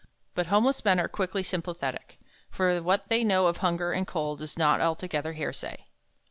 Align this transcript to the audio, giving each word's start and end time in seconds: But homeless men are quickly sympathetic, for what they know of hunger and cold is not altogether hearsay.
But 0.33 0.47
homeless 0.47 0.83
men 0.83 0.99
are 0.99 1.07
quickly 1.07 1.43
sympathetic, 1.43 2.17
for 2.49 2.81
what 2.81 3.09
they 3.09 3.23
know 3.23 3.45
of 3.45 3.57
hunger 3.57 3.91
and 3.91 4.07
cold 4.07 4.41
is 4.41 4.57
not 4.57 4.81
altogether 4.81 5.33
hearsay. 5.33 5.85